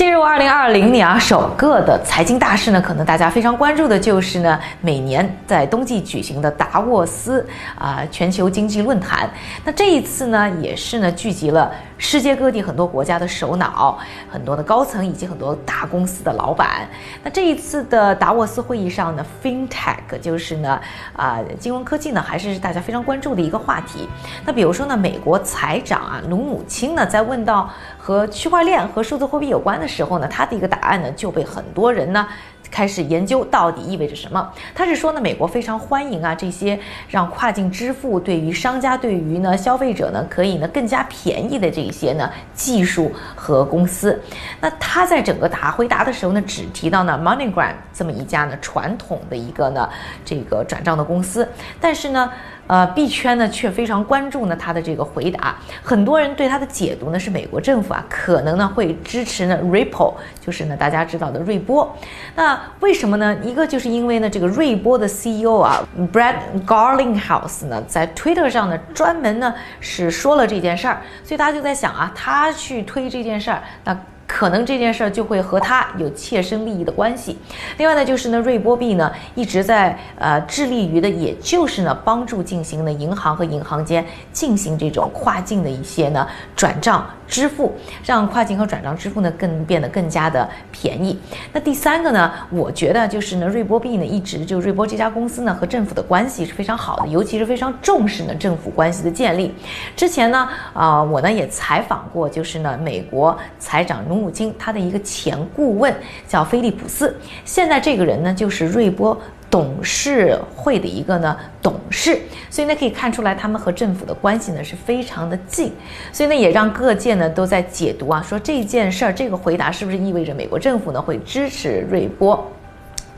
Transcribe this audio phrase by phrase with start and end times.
[0.00, 7.46] 进入二零二零年啊，首个的财经大事呢，可能大家非常关注的就是呢，每年在冬季举行的达沃斯
[7.78, 9.28] 啊全球经济论坛。
[9.62, 13.98] 那这一次呢，也是呢聚集了世界各地很多国家的首脑、
[14.30, 16.88] 很多的高层以及很多大公司的老板。
[17.22, 20.80] 那这一次的达沃斯会议上呢，FinTech 就是呢
[21.14, 24.08] 啊金融科技呢，还是大家非常关注的一个话题。
[24.46, 32.26] 那比如说呢，美国财长啊卢姆钦呢，在问到和区块链和数字货币有关的时候呢，他的一个答案呢，就被很多人呢
[32.70, 34.50] 开始研究到底意味着什么。
[34.74, 44.18] 他是说呢，美国非常欢迎啊这些让跨境支付对于商家、对于呢消费者呢可以呢更加便宜的这些呢技术和公司。
[44.60, 49.88] 那他在整个答回答的时候呢，只提到呢 MoneyGram 这么一家呢传统的一个呢
[50.24, 51.46] 这个转账的公司，
[51.80, 52.30] 但是呢。
[52.70, 61.92] 呃，币圈呢却非常关注呢他的这个回答，很多人对他的解读呢是美国政府啊可能呢会支持呢 Ripple，就是呢大家知道的瑞波。
[62.36, 63.36] 那为什么呢？
[63.42, 65.82] 一个就是因为呢这个瑞波的 CEO 啊
[66.12, 73.98] Brad Garlinghouse 呢在 Twitter 上呢专门呢是说了这件事儿，所以大家就在想啊，他去推这件事儿，那。
[74.40, 77.36] 可能这件事儿就会和他有切身利益的关系。
[77.76, 87.06] 另外呢，就是呢，瑞波币呢一直在呃致力于的，也就是呢帮助进行呢银行和银行间进行这种跨境的一些呢转账。
[87.30, 87.72] 支付
[88.04, 91.16] 让跨境和转账支付呢更变得更加的便宜。
[91.52, 99.54] 那第三个呢，我觉得就是呢，瑞波币呢一直就瑞波这家公司呢和政府的关系是非常好的，尤其是非常重视呢政府关系的建立。
[99.94, 105.92] 之前呢，啊，我呢也采访过，就是呢美国财长卢姆金他的一个前顾问
[106.28, 109.20] 叫菲利普斯，现在这个人呢就是瑞波。
[109.50, 115.72] 董事会的一个呢董事，所以呢可以看出来他们和政府的关系呢是非常的近，
[116.12, 122.48] 所以呢也让各界呢都在解读啊，说这件事儿这个回答是不是意味着美国政府呢会支持瑞波？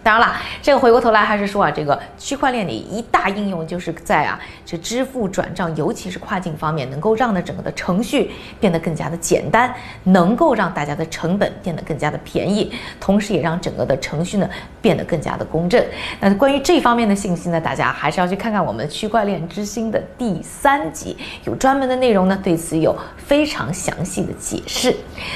[0.02, 15.84] 当然了，这个回过头来还是说啊，这个区块链的一大应用就是在啊，这支付转账，尤其是跨境方面，能够让呢整个的程序变得更加的简单，能够让大家的成本变得更加的便宜，同时也让整个的程序呢变得更加的公正。
[16.18, 24.92] 那关于这方面的信息呢，大家还是要去看看我们区块链之星的第三集，有专门的内容呢，对此有非常详细的解释。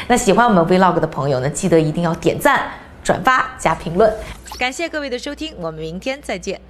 [0.09, 2.67] 那喜欢我们 Vlog 的朋友呢，记得一定要点赞、
[3.07, 4.13] 转发加评论。
[4.59, 6.61] 感谢各位的收听，我们明天再见。